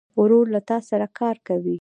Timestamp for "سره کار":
0.89-1.35